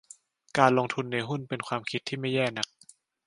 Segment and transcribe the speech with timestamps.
[0.57, 2.67] การลงทุนในหุ้น เป็นความคิดที่ไม่แย่นัก